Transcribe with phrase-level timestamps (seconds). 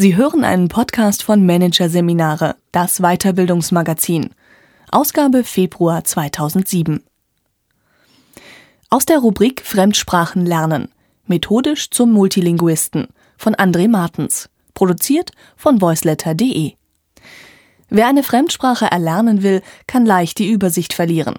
[0.00, 4.30] Sie hören einen Podcast von Managerseminare, das Weiterbildungsmagazin.
[4.90, 7.04] Ausgabe Februar 2007.
[8.88, 10.88] Aus der Rubrik Fremdsprachen lernen.
[11.26, 14.48] Methodisch zum Multilinguisten von André Martens.
[14.72, 16.72] Produziert von voiceletter.de.
[17.90, 21.34] Wer eine Fremdsprache erlernen will, kann leicht die Übersicht verlieren.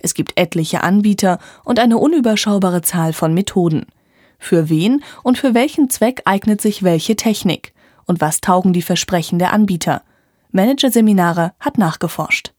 [0.00, 3.86] Es gibt etliche Anbieter und eine unüberschaubare Zahl von Methoden.
[4.40, 7.72] Für wen und für welchen Zweck eignet sich welche Technik?
[8.10, 10.02] Und was taugen die Versprechen der Anbieter?
[10.50, 12.52] Managerseminare hat nachgeforscht.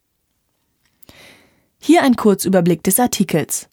[1.77, 3.67] Hier ein Kurzüberblick des Artikels.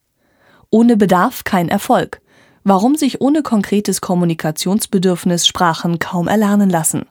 [0.70, 2.20] Ohne Bedarf kein Erfolg.
[2.64, 7.06] Warum sich ohne konkretes Kommunikationsbedürfnis Sprachen kaum erlernen lassen.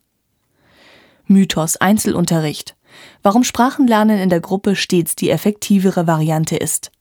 [1.27, 2.75] Mythos Einzelunterricht.
[3.23, 6.91] Warum Sprachenlernen in der Gruppe stets die effektivere Variante ist.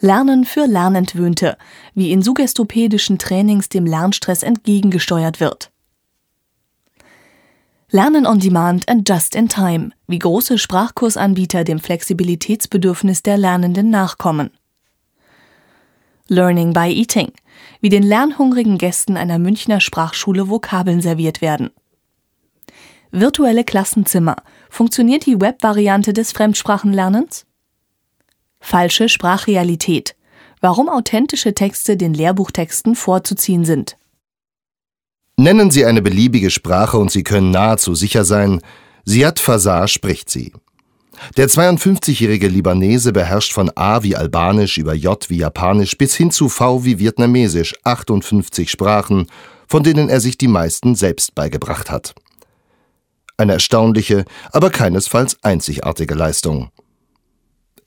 [0.00, 1.56] Lernen für Lernentwöhnte,
[1.94, 5.67] wie in suggestopädischen Trainings dem Lernstress entgegengesteuert wird.
[7.90, 14.50] Lernen on Demand and Just in Time, wie große Sprachkursanbieter dem Flexibilitätsbedürfnis der Lernenden nachkommen.
[16.26, 17.32] Learning by Eating,
[17.80, 21.70] wie den lernhungrigen Gästen einer Münchner Sprachschule Vokabeln serviert werden.
[23.10, 24.36] Virtuelle Klassenzimmer,
[24.68, 27.46] funktioniert die Web-Variante des Fremdsprachenlernens?
[28.60, 30.14] Falsche Sprachrealität.
[30.60, 33.96] Warum authentische Texte den Lehrbuchtexten vorzuziehen sind.
[35.40, 38.60] Nennen Sie eine beliebige Sprache und Sie können nahezu sicher sein,
[39.04, 40.52] Siad Fasar spricht sie.
[41.36, 46.48] Der 52-jährige Libanese beherrscht von A wie Albanisch über J wie Japanisch bis hin zu
[46.48, 49.28] V wie Vietnamesisch 58 Sprachen,
[49.68, 52.16] von denen er sich die meisten selbst beigebracht hat.
[53.36, 56.70] Eine erstaunliche, aber keinesfalls einzigartige Leistung.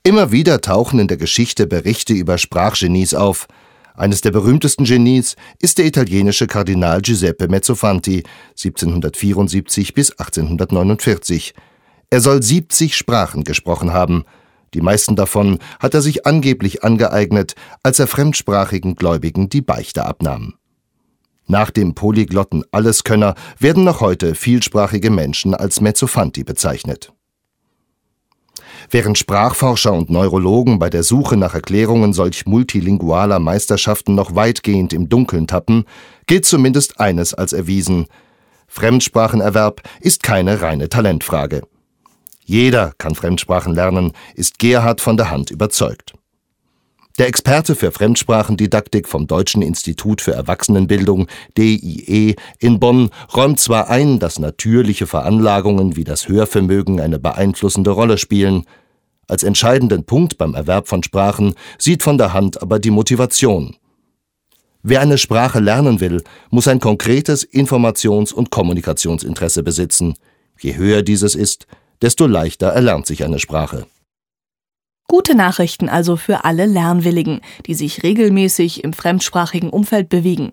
[0.04, 3.46] Immer wieder tauchen in der Geschichte Berichte über Sprachgenies auf.
[3.94, 11.54] Eines der berühmtesten Genies ist der italienische Kardinal Giuseppe Mezzofanti 1774 bis 1849.
[12.10, 14.24] Er soll 70 Sprachen gesprochen haben.
[14.74, 20.54] Die meisten davon hat er sich angeblich angeeignet, als er fremdsprachigen Gläubigen die Beichte abnahm.
[21.46, 27.12] Nach dem polyglotten Alleskönner werden noch heute vielsprachige Menschen als Mezzofanti bezeichnet.
[28.90, 35.08] Während Sprachforscher und Neurologen bei der Suche nach Erklärungen solch multilingualer Meisterschaften noch weitgehend im
[35.08, 35.84] Dunkeln tappen,
[36.26, 38.06] gilt zumindest eines als erwiesen.
[38.66, 41.62] Fremdsprachenerwerb ist keine reine Talentfrage.
[42.44, 46.14] Jeder kann Fremdsprachen lernen, ist Gerhard von der Hand überzeugt.
[47.18, 51.26] Der Experte für Fremdsprachendidaktik vom Deutschen Institut für Erwachsenenbildung
[51.58, 58.16] DIE in Bonn räumt zwar ein, dass natürliche Veranlagungen wie das Hörvermögen eine beeinflussende Rolle
[58.16, 58.64] spielen,
[59.28, 63.76] als entscheidenden Punkt beim Erwerb von Sprachen sieht von der Hand aber die Motivation.
[64.82, 70.14] Wer eine Sprache lernen will, muss ein konkretes Informations- und Kommunikationsinteresse besitzen.
[70.58, 71.66] Je höher dieses ist,
[72.00, 73.86] desto leichter erlernt sich eine Sprache.
[75.12, 80.52] Gute Nachrichten also für alle Lernwilligen, die sich regelmäßig im fremdsprachigen Umfeld bewegen.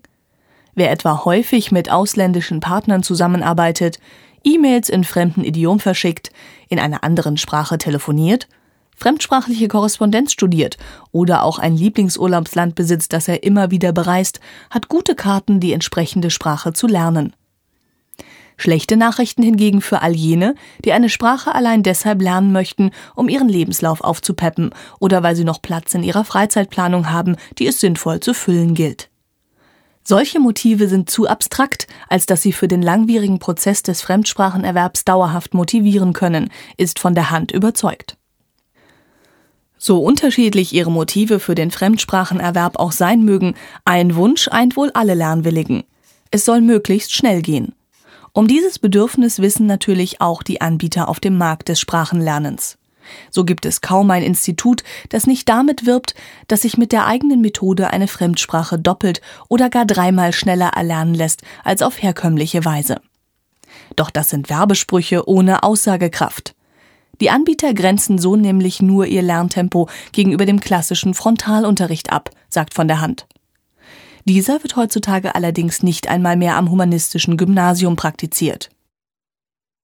[0.75, 3.99] Wer etwa häufig mit ausländischen Partnern zusammenarbeitet,
[4.43, 6.31] E-Mails in fremden Idiom verschickt,
[6.67, 8.49] in einer anderen Sprache telefoniert,
[8.97, 10.77] fremdsprachliche Korrespondenz studiert
[11.13, 16.31] oder auch ein Lieblingsurlaubsland besitzt, das er immer wieder bereist, hat gute Karten, die entsprechende
[16.31, 17.33] Sprache zu lernen.
[18.59, 20.53] Schlechte Nachrichten hingegen für all jene,
[20.83, 25.61] die eine Sprache allein deshalb lernen möchten, um ihren Lebenslauf aufzupeppen oder weil sie noch
[25.61, 29.09] Platz in ihrer Freizeitplanung haben, die es sinnvoll zu füllen gilt.
[30.03, 35.53] Solche Motive sind zu abstrakt, als dass sie für den langwierigen Prozess des Fremdsprachenerwerbs dauerhaft
[35.53, 38.17] motivieren können, ist von der Hand überzeugt.
[39.77, 43.53] So unterschiedlich ihre Motive für den Fremdsprachenerwerb auch sein mögen,
[43.85, 45.83] ein Wunsch eint wohl alle Lernwilligen.
[46.31, 47.73] Es soll möglichst schnell gehen.
[48.33, 52.77] Um dieses Bedürfnis wissen natürlich auch die Anbieter auf dem Markt des Sprachenlernens.
[53.31, 56.15] So gibt es kaum ein Institut, das nicht damit wirbt,
[56.47, 61.41] dass sich mit der eigenen Methode eine Fremdsprache doppelt oder gar dreimal schneller erlernen lässt
[61.63, 63.01] als auf herkömmliche Weise.
[63.95, 66.55] Doch das sind Werbesprüche ohne Aussagekraft.
[67.21, 72.87] Die Anbieter grenzen so nämlich nur ihr Lerntempo gegenüber dem klassischen Frontalunterricht ab, sagt von
[72.87, 73.27] der Hand.
[74.29, 78.69] Dieser wird heutzutage allerdings nicht einmal mehr am humanistischen Gymnasium praktiziert.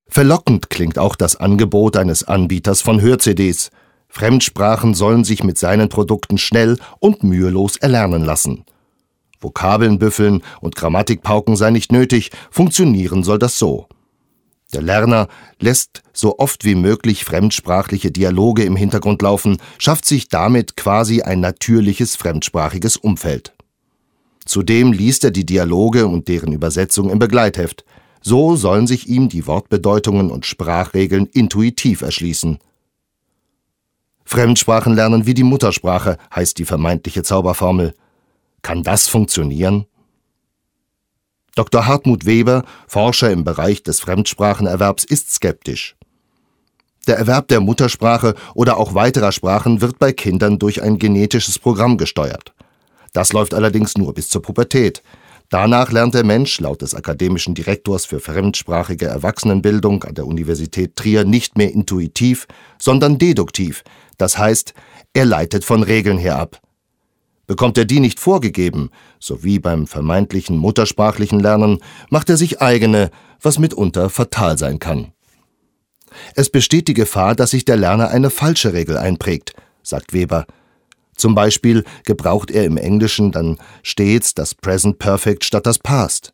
[0.07, 3.71] Verlockend klingt auch das Angebot eines Anbieters von Hör-CDs.
[4.07, 8.65] Fremdsprachen sollen sich mit seinen Produkten schnell und mühelos erlernen lassen.
[9.39, 13.87] Vokabeln büffeln und Grammatikpauken sei nicht nötig, funktionieren soll das so.
[14.73, 15.27] Der Lerner
[15.59, 21.39] lässt so oft wie möglich fremdsprachliche Dialoge im Hintergrund laufen, schafft sich damit quasi ein
[21.39, 23.54] natürliches fremdsprachiges Umfeld.
[24.45, 27.83] Zudem liest er die Dialoge und deren Übersetzung im Begleitheft.
[28.21, 32.59] So sollen sich ihm die Wortbedeutungen und Sprachregeln intuitiv erschließen.
[34.23, 37.93] Fremdsprachen lernen wie die Muttersprache, heißt die vermeintliche Zauberformel.
[38.63, 39.85] Kann das funktionieren?
[41.53, 41.85] Dr.
[41.85, 45.95] Hartmut Weber, Forscher im Bereich des Fremdsprachenerwerbs, ist skeptisch.
[47.07, 51.97] Der Erwerb der Muttersprache oder auch weiterer Sprachen wird bei Kindern durch ein genetisches Programm
[51.97, 52.54] gesteuert.
[53.15, 55.01] Das läuft allerdings nur bis zur Pubertät.
[55.47, 61.23] Danach lernt der Mensch laut des akademischen Direktors für fremdsprachige Erwachsenenbildung an der Universität Trier
[61.23, 62.45] nicht mehr intuitiv,
[62.77, 63.85] sondern deduktiv,
[64.17, 64.73] das heißt,
[65.13, 66.59] er leitet von Regeln her ab.
[67.47, 71.79] Bekommt er die nicht vorgegeben, so wie beim vermeintlichen muttersprachlichen Lernen,
[72.09, 75.13] macht er sich eigene, was mitunter fatal sein kann.
[76.33, 79.53] Es besteht die Gefahr, dass sich der Lerner eine falsche Regel einprägt,
[79.83, 80.45] sagt Weber.
[81.15, 86.33] Zum Beispiel gebraucht er im Englischen dann stets das Present Perfect statt das Past.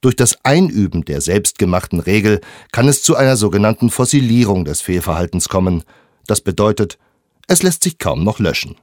[0.00, 2.40] Durch das Einüben der selbstgemachten Regel
[2.72, 5.84] kann es zu einer sogenannten Fossilierung des Fehlverhaltens kommen.
[6.26, 6.98] Das bedeutet,
[7.48, 8.76] es lässt sich kaum noch löschen.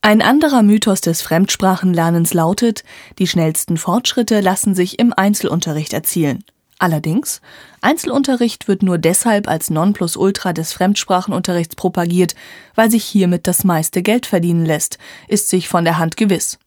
[0.00, 2.84] Ein anderer Mythos des Fremdsprachenlernens lautet,
[3.18, 6.44] die schnellsten Fortschritte lassen sich im Einzelunterricht erzielen.
[6.78, 7.40] Allerdings,
[7.80, 12.34] Einzelunterricht wird nur deshalb als Nonplusultra des Fremdsprachenunterrichts propagiert,
[12.74, 14.98] weil sich hiermit das meiste Geld verdienen lässt,
[15.28, 16.58] ist sich von der Hand gewiss.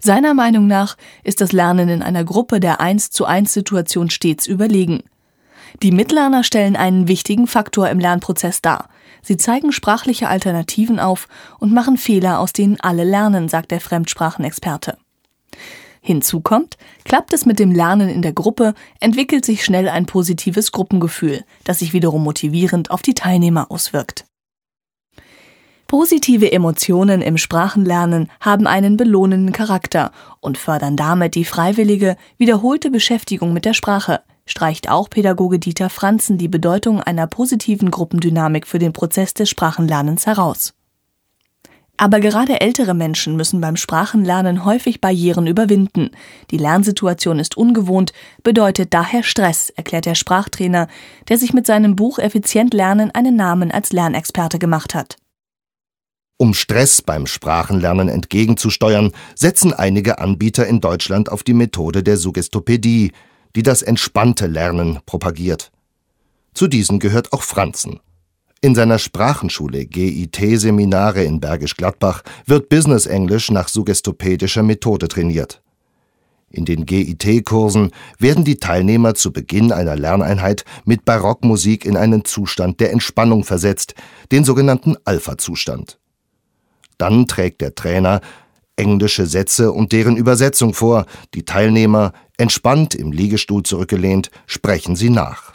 [0.00, 4.46] Seiner Meinung nach ist das Lernen in einer Gruppe der 1 zu 1 Situation stets
[4.46, 5.04] überlegen.
[5.82, 8.88] Die Mitlerner stellen einen wichtigen Faktor im Lernprozess dar.
[9.22, 11.28] Sie zeigen sprachliche Alternativen auf
[11.60, 14.98] und machen Fehler, aus denen alle lernen, sagt der Fremdsprachenexperte.
[16.04, 20.72] Hinzu kommt, klappt es mit dem Lernen in der Gruppe, entwickelt sich schnell ein positives
[20.72, 24.24] Gruppengefühl, das sich wiederum motivierend auf die Teilnehmer auswirkt.
[25.86, 30.10] Positive Emotionen im Sprachenlernen haben einen belohnenden Charakter
[30.40, 36.36] und fördern damit die freiwillige, wiederholte Beschäftigung mit der Sprache, streicht auch Pädagoge Dieter Franzen
[36.36, 40.72] die Bedeutung einer positiven Gruppendynamik für den Prozess des Sprachenlernens heraus.
[41.96, 46.10] Aber gerade ältere Menschen müssen beim Sprachenlernen häufig Barrieren überwinden.
[46.50, 48.12] Die Lernsituation ist ungewohnt,
[48.42, 50.88] bedeutet daher Stress, erklärt der Sprachtrainer,
[51.28, 55.16] der sich mit seinem Buch Effizient Lernen einen Namen als Lernexperte gemacht hat.
[56.38, 63.12] Um Stress beim Sprachenlernen entgegenzusteuern, setzen einige Anbieter in Deutschland auf die Methode der Suggestopädie,
[63.54, 65.70] die das entspannte Lernen propagiert.
[66.52, 68.00] Zu diesen gehört auch Franzen.
[68.64, 75.60] In seiner Sprachenschule GIT Seminare in Bergisch Gladbach wird Business Englisch nach suggestopädischer Methode trainiert.
[76.48, 82.78] In den GIT-Kursen werden die Teilnehmer zu Beginn einer Lerneinheit mit Barockmusik in einen Zustand
[82.78, 83.96] der Entspannung versetzt,
[84.30, 85.98] den sogenannten Alpha-Zustand.
[86.98, 88.20] Dann trägt der Trainer
[88.76, 91.06] englische Sätze und deren Übersetzung vor.
[91.34, 95.52] Die Teilnehmer, entspannt im Liegestuhl zurückgelehnt, sprechen sie nach.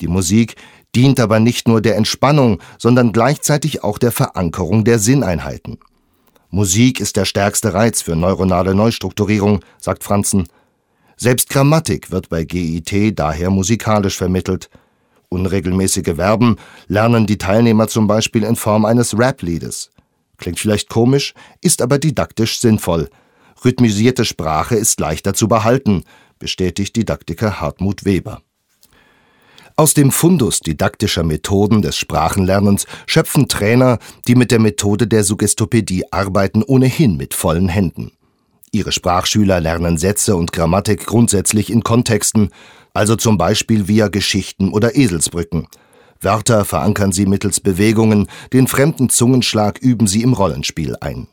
[0.00, 0.54] Die Musik
[0.98, 5.78] dient aber nicht nur der Entspannung, sondern gleichzeitig auch der Verankerung der Sinneinheiten.
[6.50, 10.48] Musik ist der stärkste Reiz für neuronale Neustrukturierung, sagt Franzen.
[11.16, 14.70] Selbst Grammatik wird bei GIT daher musikalisch vermittelt.
[15.28, 16.56] Unregelmäßige Verben
[16.88, 19.92] lernen die Teilnehmer zum Beispiel in Form eines Rap-Liedes.
[20.36, 23.08] Klingt vielleicht komisch, ist aber didaktisch sinnvoll.
[23.64, 26.02] Rhythmisierte Sprache ist leichter zu behalten,
[26.40, 28.42] bestätigt Didaktiker Hartmut Weber.
[29.78, 36.12] Aus dem Fundus didaktischer Methoden des Sprachenlernens schöpfen Trainer, die mit der Methode der Suggestopädie
[36.12, 38.10] arbeiten, ohnehin mit vollen Händen.
[38.72, 42.50] Ihre Sprachschüler lernen Sätze und Grammatik grundsätzlich in Kontexten,
[42.92, 45.68] also zum Beispiel via Geschichten oder Eselsbrücken.
[46.20, 51.28] Wörter verankern sie mittels Bewegungen, den fremden Zungenschlag üben sie im Rollenspiel ein.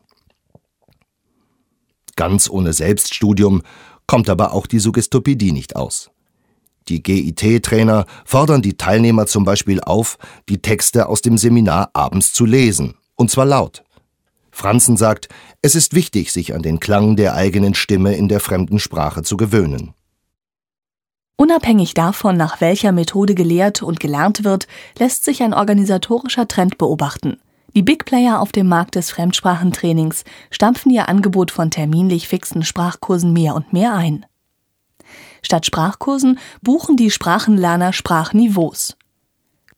[2.15, 3.63] Ganz ohne Selbststudium
[4.05, 6.11] kommt aber auch die Suggestopädie nicht aus.
[6.87, 10.17] Die GIT-Trainer fordern die Teilnehmer zum Beispiel auf,
[10.49, 13.83] die Texte aus dem Seminar abends zu lesen, und zwar laut.
[14.51, 15.27] Franzen sagt,
[15.61, 19.35] es ist wichtig, sich an den Klang der eigenen Stimme in der fremden Sprache zu
[19.35, 19.93] gewöhnen.
[21.37, 27.37] Unabhängig davon, nach welcher Methode gelehrt und gelernt wird, lässt sich ein organisatorischer Trend beobachten.
[27.75, 33.33] Die Big Player auf dem Markt des Fremdsprachentrainings stampfen ihr Angebot von terminlich fixen Sprachkursen
[33.33, 34.25] mehr und mehr ein.
[35.45, 38.97] Statt Sprachkursen buchen die Sprachenlerner Sprachniveaus.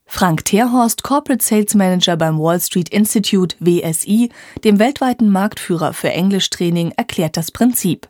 [0.06, 4.30] Frank Terhorst, Corporate Sales Manager beim Wall Street Institute WSI,
[4.64, 8.08] dem weltweiten Marktführer für Englischtraining, erklärt das Prinzip.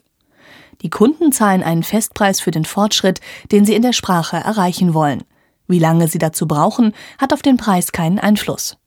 [0.84, 3.22] Die Kunden zahlen einen Festpreis für den Fortschritt,
[3.52, 5.24] den sie in der Sprache erreichen wollen.
[5.68, 8.78] Wie lange sie dazu brauchen, hat auf den Preis keinen Einfluss.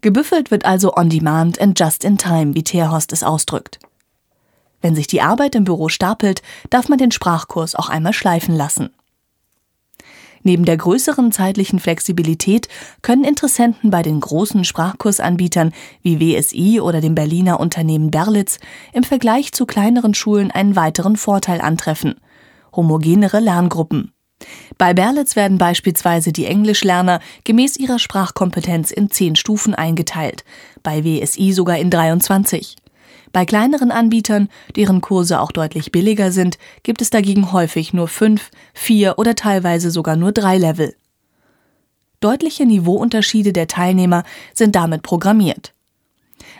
[0.00, 3.80] Gebüffelt wird also on demand and just in time, wie Terhorst es ausdrückt.
[4.82, 8.90] Wenn sich die Arbeit im Büro stapelt, darf man den Sprachkurs auch einmal schleifen lassen.
[10.44, 12.68] Neben der größeren zeitlichen Flexibilität
[13.00, 15.72] können Interessenten bei den großen Sprachkursanbietern
[16.02, 18.58] wie WSI oder dem Berliner Unternehmen Berlitz
[18.92, 22.16] im Vergleich zu kleineren Schulen einen weiteren Vorteil antreffen.
[22.74, 24.12] Homogenere Lerngruppen.
[24.76, 30.44] Bei Berlitz werden beispielsweise die Englischlerner gemäß ihrer Sprachkompetenz in zehn Stufen eingeteilt,
[30.82, 32.81] bei WSI sogar in 23.
[33.32, 38.50] Bei kleineren Anbietern, deren Kurse auch deutlich billiger sind, gibt es dagegen häufig nur fünf,
[38.74, 40.94] vier oder teilweise sogar nur drei Level.
[42.20, 45.74] Deutliche Niveauunterschiede der Teilnehmer sind damit programmiert.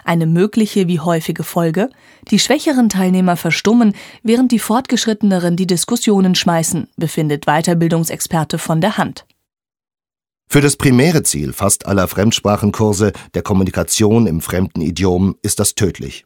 [0.05, 1.91] Eine mögliche wie häufige Folge,
[2.31, 9.27] die schwächeren Teilnehmer verstummen, während die fortgeschritteneren die Diskussionen schmeißen, befindet Weiterbildungsexperte von der Hand.
[10.49, 16.25] Für das primäre Ziel fast aller Fremdsprachenkurse, der Kommunikation im fremden Idiom, ist das tödlich.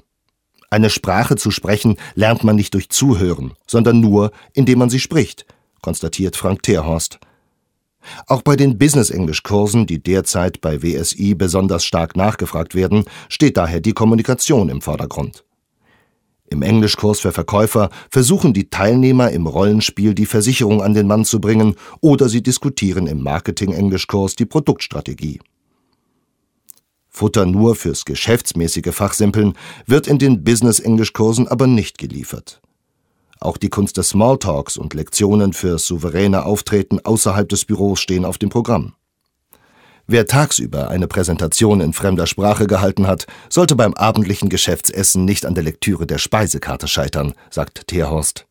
[0.76, 5.46] Eine Sprache zu sprechen lernt man nicht durch Zuhören, sondern nur, indem man sie spricht,
[5.80, 7.18] konstatiert Frank Terhorst.
[8.26, 13.94] Auch bei den Business-Englisch-Kursen, die derzeit bei WSI besonders stark nachgefragt werden, steht daher die
[13.94, 15.44] Kommunikation im Vordergrund.
[16.50, 21.40] Im Englischkurs für Verkäufer versuchen die Teilnehmer im Rollenspiel die Versicherung an den Mann zu
[21.40, 25.40] bringen oder sie diskutieren im Marketing-Englischkurs die Produktstrategie.
[27.16, 29.54] Futter nur fürs geschäftsmäßige Fachsimpeln
[29.86, 32.60] wird in den Business-Englischkursen aber nicht geliefert.
[33.40, 38.36] Auch die Kunst des Smalltalks und Lektionen fürs souveräne Auftreten außerhalb des Büros stehen auf
[38.36, 38.92] dem Programm.
[40.06, 45.54] Wer tagsüber eine Präsentation in fremder Sprache gehalten hat, sollte beim abendlichen Geschäftsessen nicht an
[45.54, 48.44] der Lektüre der Speisekarte scheitern, sagt Terhorst.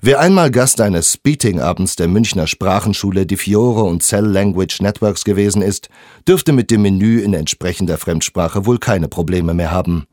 [0.00, 5.62] Wer einmal Gast eines Speaking-Abends der Münchner Sprachenschule Di Fiore und Cell Language Networks gewesen
[5.62, 5.88] ist,
[6.26, 10.06] dürfte mit dem Menü in entsprechender Fremdsprache wohl keine Probleme mehr haben.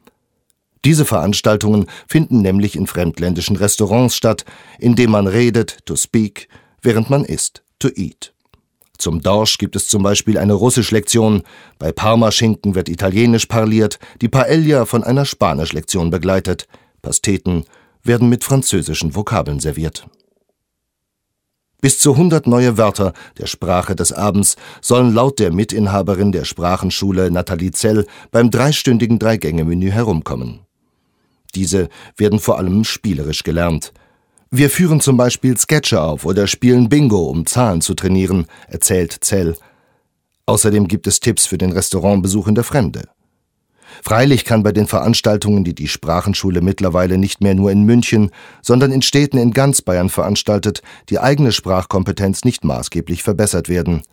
[0.86, 4.46] Diese Veranstaltungen finden nämlich in fremdländischen Restaurants statt,
[4.80, 6.48] in dem man redet, to speak,
[6.82, 8.34] während man isst, to eat.
[8.98, 11.44] Zum Dorsch gibt es zum Beispiel eine Russisch-Lektion,
[11.78, 16.68] bei Parmaschinken wird Italienisch parliert, die Paella von einer Spanisch-Lektion begleitet,
[17.02, 17.66] Pasteten
[18.08, 20.08] werden mit französischen Vokabeln serviert.
[21.80, 27.30] Bis zu 100 neue Wörter der Sprache des Abends sollen laut der Mitinhaberin der Sprachenschule
[27.30, 30.62] Nathalie Zell beim dreistündigen Dreigänge-Menü herumkommen.
[31.54, 33.94] Diese werden vor allem spielerisch gelernt.
[34.50, 39.56] Wir führen zum Beispiel Sketche auf oder spielen Bingo, um Zahlen zu trainieren, erzählt Zell.
[40.46, 43.04] Außerdem gibt es Tipps für den Restaurantbesuch in der Fremde.
[44.04, 48.92] Freilich kann bei den Veranstaltungen, die die Sprachenschule mittlerweile nicht mehr nur in München, sondern
[48.92, 54.04] in Städten in ganz Bayern veranstaltet, die eigene Sprachkompetenz nicht maßgeblich verbessert werden.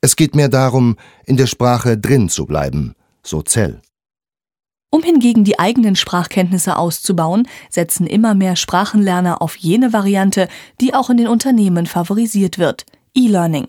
[0.00, 0.96] Es geht mehr darum,
[1.26, 3.80] in der Sprache drin zu bleiben, so Zell.
[4.92, 10.48] Um hingegen die eigenen Sprachkenntnisse auszubauen, setzen immer mehr Sprachenlerner auf jene Variante,
[10.80, 13.68] die auch in den Unternehmen favorisiert wird, E-Learning.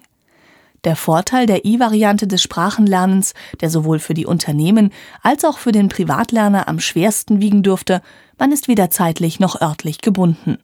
[0.84, 5.90] Der Vorteil der I-Variante des Sprachenlernens, der sowohl für die Unternehmen als auch für den
[5.90, 8.02] Privatlerner am schwersten wiegen dürfte,
[8.40, 10.58] man ist weder zeitlich noch örtlich gebunden.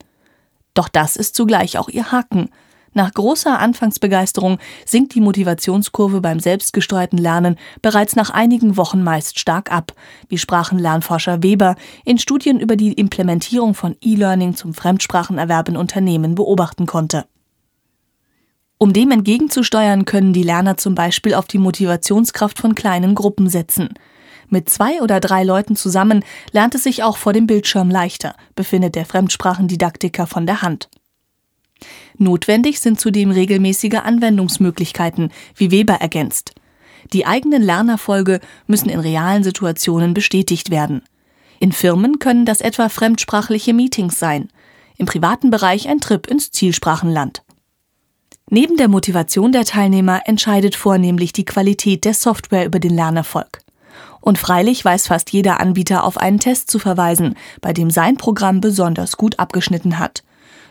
[0.73, 2.49] Doch das ist zugleich auch ihr Haken.
[2.93, 9.71] Nach großer Anfangsbegeisterung sinkt die Motivationskurve beim selbstgesteuerten Lernen bereits nach einigen Wochen meist stark
[9.71, 9.93] ab,
[10.29, 16.87] wie Sprachenlernforscher Weber in Studien über die Implementierung von E-Learning zum Fremdsprachenerwerb in Unternehmen beobachten
[16.87, 17.25] konnte.
[18.79, 23.89] Um dem entgegenzusteuern, können die Lerner zum Beispiel auf die Motivationskraft von kleinen Gruppen setzen.
[24.49, 28.95] Mit zwei oder drei Leuten zusammen lernt es sich auch vor dem Bildschirm leichter, befindet
[28.95, 30.89] der Fremdsprachendidaktiker von der Hand.
[32.17, 36.53] Notwendig sind zudem regelmäßige Anwendungsmöglichkeiten, wie Weber ergänzt.
[37.13, 41.01] Die eigenen Lernerfolge müssen in realen Situationen bestätigt werden.
[41.59, 44.49] In Firmen können das etwa fremdsprachliche Meetings sein,
[44.97, 47.43] im privaten Bereich ein Trip ins Zielsprachenland.
[48.49, 53.59] Neben der Motivation der Teilnehmer entscheidet vornehmlich die Qualität der Software über den Lernerfolg.
[54.21, 58.61] Und freilich weiß fast jeder Anbieter auf einen Test zu verweisen, bei dem sein Programm
[58.61, 60.23] besonders gut abgeschnitten hat.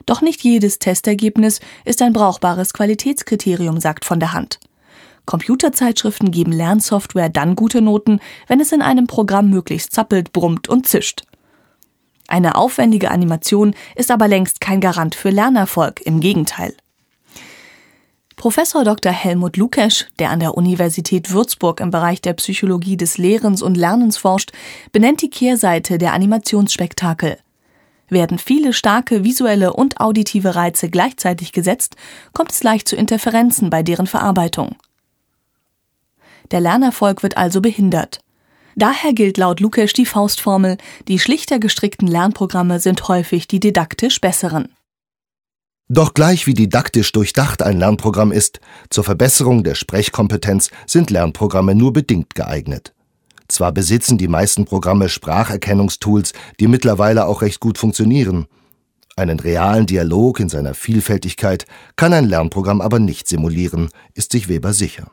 [0.07, 4.59] Doch nicht jedes Testergebnis ist ein brauchbares Qualitätskriterium, sagt von der Hand.
[5.27, 10.87] Computerzeitschriften geben Lernsoftware dann gute Noten, wenn es in einem Programm möglichst zappelt, brummt und
[10.87, 11.25] zischt.
[12.27, 16.75] Eine aufwendige Animation ist aber längst kein Garant für Lernerfolg, im Gegenteil.
[18.37, 19.13] Professor Dr.
[19.13, 24.19] Helmut Lukesch, der an der Universität Würzburg im Bereich der Psychologie des Lehrens und Lernens
[24.19, 24.53] forscht,
[24.93, 27.39] benennt die Kehrseite der Animationsspektakel.
[28.11, 31.97] Werden viele starke visuelle und auditive Reize gleichzeitig gesetzt,
[32.35, 34.77] kommt es leicht zu Interferenzen bei deren Verarbeitung.
[36.51, 38.21] Der Lernerfolg wird also behindert.
[38.77, 40.77] Daher gilt laut Lukesch die Faustformel,
[41.09, 44.76] die schlichter gestrickten Lernprogramme sind häufig die didaktisch besseren.
[45.89, 51.93] Doch gleich wie didaktisch durchdacht ein Lernprogramm ist, zur Verbesserung der Sprechkompetenz sind Lernprogramme nur
[51.93, 52.93] bedingt geeignet.
[53.47, 58.47] Zwar besitzen die meisten Programme Spracherkennungstools, die mittlerweile auch recht gut funktionieren.
[59.15, 64.73] Einen realen Dialog in seiner Vielfältigkeit kann ein Lernprogramm aber nicht simulieren, ist sich Weber
[64.73, 65.13] sicher.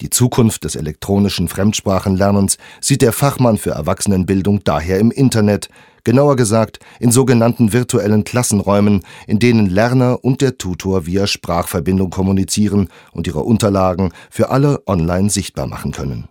[0.00, 5.68] Die Zukunft des elektronischen Fremdsprachenlernens sieht der Fachmann für Erwachsenenbildung daher im Internet,
[6.04, 12.88] genauer gesagt in sogenannten virtuellen Klassenräumen, in denen Lerner und der Tutor via Sprachverbindung kommunizieren
[13.12, 16.28] und ihre Unterlagen für alle online sichtbar machen können.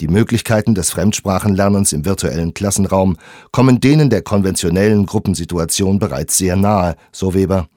[0.00, 3.18] Die Möglichkeiten des Fremdsprachenlernens im virtuellen Klassenraum
[3.52, 7.68] kommen denen der konventionellen Gruppensituation bereits sehr nahe, so Weber.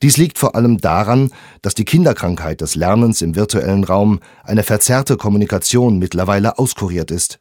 [0.00, 5.16] Dies liegt vor allem daran, dass die Kinderkrankheit des Lernens im virtuellen Raum, eine verzerrte
[5.16, 7.38] Kommunikation mittlerweile auskuriert ist.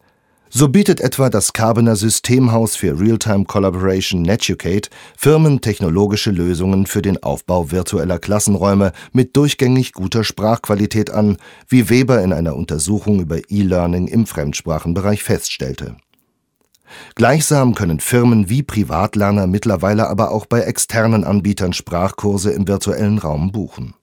[0.55, 7.24] So bietet etwa das Carbener Systemhaus für Real-Time Collaboration Netucate Firmen technologische Lösungen für den
[7.24, 14.07] Aufbau virtueller Klassenräume mit durchgängig guter Sprachqualität an, wie Weber in einer Untersuchung über E-Learning
[14.07, 15.98] im Fremdsprachenbereich feststellte
[17.15, 23.51] Gleichsam können Firmen wie Privatlerner mittlerweile aber auch bei externen Anbietern Sprachkurse im virtuellen Raum
[23.51, 23.95] buchen.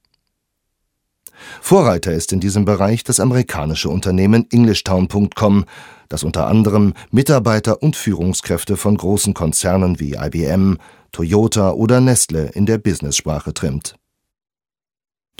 [1.61, 5.65] Vorreiter ist in diesem Bereich das amerikanische Unternehmen Englishtown.com,
[6.11, 10.77] das unter anderem Mitarbeiter und Führungskräfte von großen Konzernen wie IBM,
[11.13, 13.95] Toyota oder Nestle in der Business-Sprache trimmt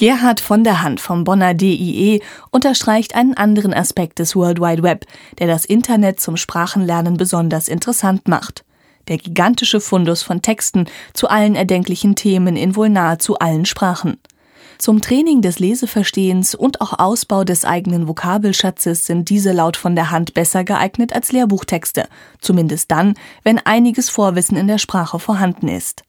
[0.01, 5.05] Gerhard von der Hand vom Bonner DIE unterstreicht einen anderen Aspekt des World Wide Web,
[5.39, 8.65] der das Internet zum Sprachenlernen besonders interessant macht.
[9.09, 14.17] Der gigantische Fundus von Texten zu allen erdenklichen Themen in wohl nahezu allen Sprachen.
[14.81, 20.11] Zum Training des Leseverstehens und auch Ausbau des eigenen Vokabelschatzes sind diese laut von der
[20.11, 22.09] Hand besser geeignet als Lehrbuchtexte,
[22.41, 26.03] zumindest dann, wenn einiges Vorwissen in der Sprache vorhanden ist.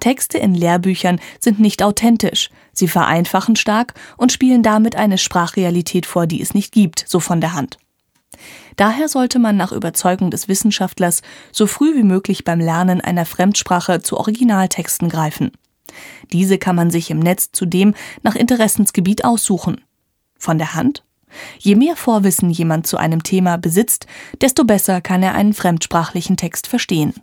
[0.00, 6.26] Texte in Lehrbüchern sind nicht authentisch, sie vereinfachen stark und spielen damit eine Sprachrealität vor,
[6.26, 7.78] die es nicht gibt, so von der Hand.
[8.76, 14.02] Daher sollte man nach Überzeugung des Wissenschaftlers so früh wie möglich beim Lernen einer Fremdsprache
[14.02, 15.52] zu Originaltexten greifen.
[16.32, 19.80] Diese kann man sich im Netz zudem nach Interessensgebiet aussuchen.
[20.38, 21.04] Von der Hand?
[21.58, 24.06] Je mehr Vorwissen jemand zu einem Thema besitzt,
[24.40, 27.14] desto besser kann er einen fremdsprachlichen Text verstehen.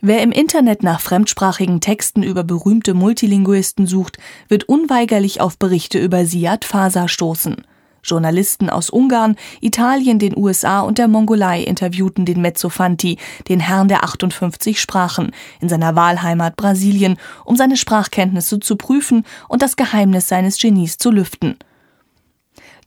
[0.00, 6.24] Wer im Internet nach fremdsprachigen Texten über berühmte Multilinguisten sucht, wird unweigerlich auf Berichte über
[6.24, 7.66] Siad Fasa stoßen.
[8.02, 14.04] Journalisten aus Ungarn, Italien, den USA und der Mongolei interviewten den Mezzofanti, den Herrn der
[14.04, 20.58] 58 Sprachen, in seiner Wahlheimat Brasilien, um seine Sprachkenntnisse zu prüfen und das Geheimnis seines
[20.58, 21.56] Genies zu lüften.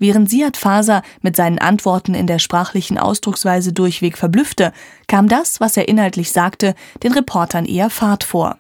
[0.02, 4.74] Während Siad Faser mit seinen Antworten in der sprachlichen Ausdrucksweise durchweg verblüffte,
[5.08, 8.58] kam das, was er inhaltlich sagte, den Reportern eher fad vor.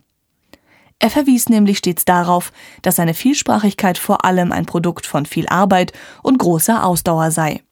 [1.01, 5.93] Er verwies nämlich stets darauf, dass seine Vielsprachigkeit vor allem ein Produkt von viel Arbeit
[6.21, 7.63] und großer Ausdauer sei.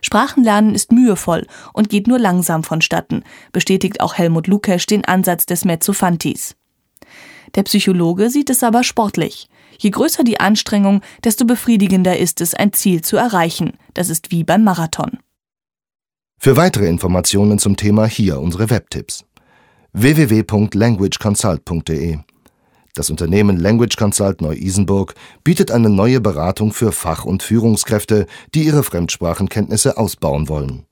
[0.00, 5.66] Sprachenlernen ist mühevoll und geht nur langsam vonstatten, bestätigt auch Helmut Lukesch den Ansatz des
[5.66, 6.56] Mezzofantis.
[7.56, 9.50] Der Psychologe sieht es aber sportlich.
[9.78, 13.74] Je größer die Anstrengung, desto befriedigender ist es, ein Ziel zu erreichen.
[13.92, 15.18] Das ist wie beim Marathon.
[16.38, 19.26] Für weitere Informationen zum Thema hier unsere Webtipps.
[19.96, 22.18] www.languageconsult.de
[22.94, 28.26] Das Unternehmen Language Consult Neu-Isenburg bietet eine neue Beratung für Fach- und Führungskräfte,
[28.56, 30.84] die ihre Fremdsprachenkenntnisse ausbauen wollen.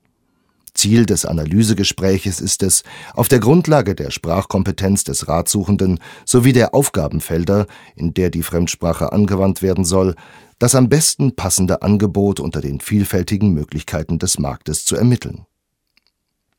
[0.74, 7.66] Ziel des Analysegespräches ist es, auf der Grundlage der Sprachkompetenz des Ratsuchenden sowie der Aufgabenfelder,
[7.96, 10.14] in der die Fremdsprache angewandt werden soll,
[10.60, 15.44] das am besten passende Angebot unter den vielfältigen Möglichkeiten des Marktes zu ermitteln.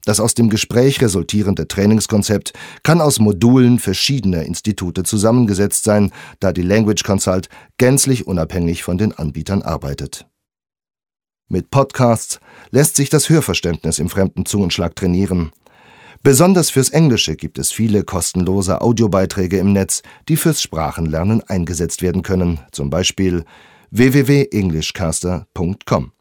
[0.06, 6.62] Das aus dem Gespräch resultierende Trainingskonzept kann aus Modulen verschiedener Institute zusammengesetzt sein, da die
[6.62, 10.28] Language Consult gänzlich unabhängig von den Anbietern arbeitet
[11.54, 12.40] mit Podcasts
[12.72, 15.52] lässt sich das Hörverständnis im fremden Zungenschlag trainieren.
[16.24, 22.24] Besonders fürs Englische gibt es viele kostenlose Audiobeiträge im Netz, die fürs Sprachenlernen eingesetzt werden
[22.24, 23.46] können, zum Beispiel
[23.92, 26.12] www.englishcaster.com.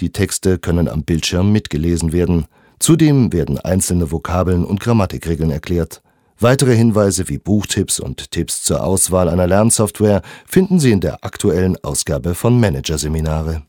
[0.00, 2.46] Die Texte können am Bildschirm mitgelesen werden.
[2.80, 6.02] Zudem werden einzelne Vokabeln und Grammatikregeln erklärt.
[6.40, 11.76] Weitere Hinweise wie Buchtipps und Tipps zur Auswahl einer Lernsoftware finden Sie in der aktuellen
[11.84, 13.62] Ausgabe von Managerseminare.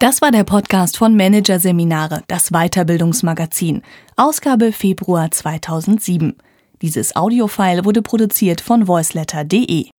[0.00, 3.82] Das war der Podcast von Managerseminare, das Weiterbildungsmagazin,
[4.16, 6.38] Ausgabe Februar 2007.
[6.80, 9.90] Dieses Audiofile wurde produziert von voiceletter.de.